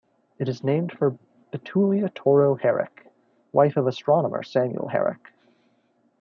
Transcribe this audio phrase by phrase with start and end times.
[0.39, 1.15] It is named for
[1.51, 3.05] Betulia Toro Herrick,
[3.51, 5.27] wife of astronomer Samuel Herrick.